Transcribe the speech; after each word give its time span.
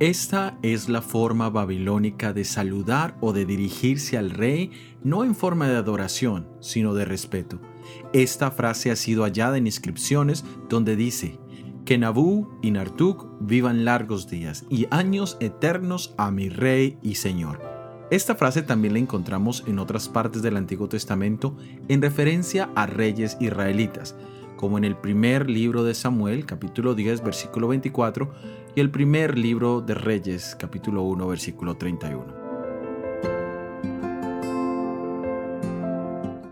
Esta 0.00 0.56
es 0.62 0.88
la 0.88 1.02
forma 1.02 1.50
babilónica 1.50 2.32
de 2.32 2.44
saludar 2.46 3.18
o 3.20 3.34
de 3.34 3.44
dirigirse 3.44 4.16
al 4.16 4.30
rey, 4.30 4.70
no 5.04 5.24
en 5.24 5.34
forma 5.34 5.68
de 5.68 5.76
adoración, 5.76 6.48
sino 6.60 6.94
de 6.94 7.04
respeto. 7.04 7.60
Esta 8.14 8.50
frase 8.50 8.90
ha 8.90 8.96
sido 8.96 9.24
hallada 9.24 9.58
en 9.58 9.66
inscripciones 9.66 10.42
donde 10.70 10.96
dice, 10.96 11.38
que 11.84 11.98
Nabú 11.98 12.48
y 12.62 12.70
Nartuk 12.70 13.28
vivan 13.40 13.84
largos 13.84 14.30
días 14.30 14.64
y 14.70 14.86
años 14.90 15.36
eternos 15.38 16.14
a 16.16 16.30
mi 16.30 16.48
Rey 16.48 16.98
y 17.02 17.16
Señor. 17.16 17.60
Esta 18.10 18.36
frase 18.36 18.62
también 18.62 18.94
la 18.94 19.00
encontramos 19.00 19.64
en 19.66 19.78
otras 19.78 20.08
partes 20.08 20.40
del 20.40 20.56
Antiguo 20.56 20.88
Testamento 20.88 21.58
en 21.88 22.00
referencia 22.00 22.70
a 22.74 22.86
reyes 22.86 23.36
israelitas, 23.38 24.16
como 24.60 24.76
en 24.76 24.84
el 24.84 24.94
primer 24.94 25.48
libro 25.48 25.84
de 25.84 25.94
Samuel, 25.94 26.44
capítulo 26.44 26.94
10, 26.94 27.24
versículo 27.24 27.68
24, 27.68 28.30
y 28.76 28.80
el 28.80 28.90
primer 28.90 29.38
libro 29.38 29.80
de 29.80 29.94
Reyes, 29.94 30.54
capítulo 30.54 31.00
1, 31.00 31.26
versículo 31.28 31.78
31. 31.78 32.26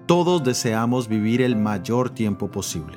Todos 0.07 0.43
deseamos 0.43 1.07
vivir 1.07 1.43
el 1.43 1.55
mayor 1.57 2.09
tiempo 2.09 2.51
posible. 2.51 2.97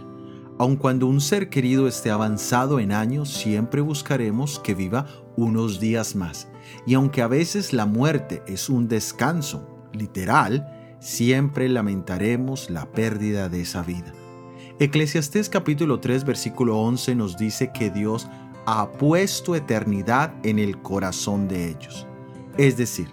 Aun 0.58 0.78
cuando 0.78 1.08
un 1.08 1.20
ser 1.20 1.50
querido 1.50 1.90
esté 1.90 2.10
avanzado 2.10 2.80
en 2.80 2.94
años, 2.94 3.34
siempre 3.34 3.82
buscaremos 3.82 4.60
que 4.60 4.76
viva 4.76 5.08
unos 5.36 5.82
días 5.82 6.16
más. 6.16 6.48
Y 6.88 6.94
aunque 6.94 7.22
a 7.22 7.28
veces 7.28 7.74
la 7.74 7.86
muerte 7.86 8.44
es 8.48 8.70
un 8.70 8.88
descanso 8.88 9.90
literal, 9.92 10.96
siempre 11.02 11.68
lamentaremos 11.68 12.70
la 12.70 12.90
pérdida 12.94 13.50
de 13.50 13.60
esa 13.60 13.82
vida. 13.82 14.14
Eclesiastés 14.82 15.48
capítulo 15.48 16.00
3 16.00 16.26
versículo 16.26 16.80
11 16.80 17.14
nos 17.14 17.38
dice 17.38 17.72
que 17.72 17.92
Dios 17.92 18.28
ha 18.66 18.92
puesto 18.94 19.54
eternidad 19.54 20.34
en 20.42 20.58
el 20.58 20.82
corazón 20.82 21.48
de 21.48 21.70
ellos. 21.70 22.08
Es 22.58 22.78
decir, 22.78 23.08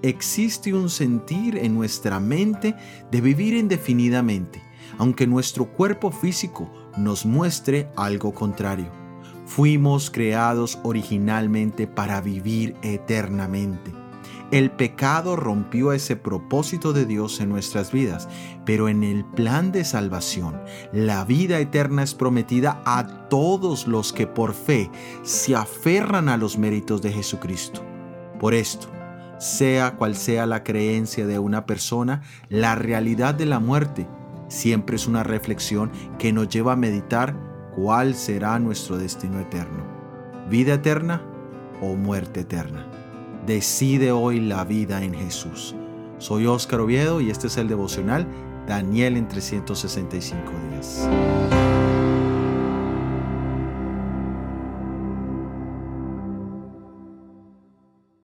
existe 0.00 0.72
un 0.72 0.88
sentir 0.88 1.58
en 1.58 1.74
nuestra 1.74 2.20
mente 2.20 2.74
de 3.10 3.20
vivir 3.20 3.52
indefinidamente, 3.52 4.62
aunque 4.96 5.26
nuestro 5.26 5.66
cuerpo 5.66 6.10
físico 6.10 6.72
nos 6.96 7.26
muestre 7.26 7.90
algo 7.96 8.32
contrario. 8.32 8.90
Fuimos 9.44 10.10
creados 10.10 10.78
originalmente 10.84 11.86
para 11.86 12.22
vivir 12.22 12.76
eternamente. 12.80 13.89
El 14.50 14.72
pecado 14.72 15.36
rompió 15.36 15.92
ese 15.92 16.16
propósito 16.16 16.92
de 16.92 17.06
Dios 17.06 17.38
en 17.38 17.50
nuestras 17.50 17.92
vidas, 17.92 18.28
pero 18.66 18.88
en 18.88 19.04
el 19.04 19.24
plan 19.24 19.70
de 19.70 19.84
salvación, 19.84 20.60
la 20.92 21.24
vida 21.24 21.60
eterna 21.60 22.02
es 22.02 22.16
prometida 22.16 22.82
a 22.84 23.28
todos 23.28 23.86
los 23.86 24.12
que 24.12 24.26
por 24.26 24.54
fe 24.54 24.90
se 25.22 25.54
aferran 25.54 26.28
a 26.28 26.36
los 26.36 26.58
méritos 26.58 27.00
de 27.00 27.12
Jesucristo. 27.12 27.84
Por 28.40 28.54
esto, 28.54 28.88
sea 29.38 29.92
cual 29.96 30.16
sea 30.16 30.46
la 30.46 30.64
creencia 30.64 31.28
de 31.28 31.38
una 31.38 31.64
persona, 31.64 32.22
la 32.48 32.74
realidad 32.74 33.34
de 33.36 33.46
la 33.46 33.60
muerte 33.60 34.08
siempre 34.48 34.96
es 34.96 35.06
una 35.06 35.22
reflexión 35.22 35.92
que 36.18 36.32
nos 36.32 36.48
lleva 36.48 36.72
a 36.72 36.76
meditar 36.76 37.36
cuál 37.76 38.16
será 38.16 38.58
nuestro 38.58 38.98
destino 38.98 39.38
eterno. 39.38 39.84
¿Vida 40.50 40.74
eterna 40.74 41.22
o 41.80 41.94
muerte 41.94 42.40
eterna? 42.40 42.84
Decide 43.46 44.12
hoy 44.12 44.40
la 44.40 44.64
vida 44.64 45.02
en 45.02 45.14
Jesús. 45.14 45.74
Soy 46.18 46.46
Óscar 46.46 46.80
Oviedo 46.80 47.20
y 47.20 47.30
este 47.30 47.46
es 47.46 47.56
el 47.56 47.68
devocional 47.68 48.26
Daniel 48.66 49.16
en 49.16 49.26
365 49.28 50.52
días. 50.70 51.08